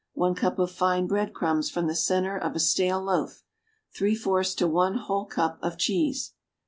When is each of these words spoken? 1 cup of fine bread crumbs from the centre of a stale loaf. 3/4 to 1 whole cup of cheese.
1 0.13 0.33
cup 0.33 0.57
of 0.57 0.71
fine 0.71 1.05
bread 1.05 1.31
crumbs 1.31 1.69
from 1.69 1.85
the 1.85 1.93
centre 1.93 2.35
of 2.35 2.55
a 2.55 2.59
stale 2.59 3.03
loaf. 3.03 3.43
3/4 3.95 4.57
to 4.57 4.65
1 4.67 4.95
whole 4.97 5.25
cup 5.27 5.59
of 5.61 5.77
cheese. 5.77 6.33